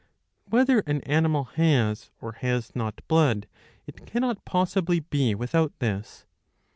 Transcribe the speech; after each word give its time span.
Whether 0.45 0.79
an 0.87 1.01
animal 1.01 1.43
has 1.43 2.09
or 2.19 2.31
has 2.31 2.75
not 2.75 3.07
blood, 3.07 3.45
it 3.85 4.03
cannot 4.07 4.45
possibly 4.45 4.99
be 5.01 5.35
without 5.35 5.77
this. 5.77 6.25